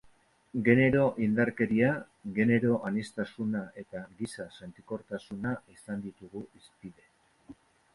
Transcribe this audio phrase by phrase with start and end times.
[0.67, 1.91] Genero indarkeria,
[2.39, 7.11] genero aniztasuna eta giza sentikortasuna izan ditugu hizpide.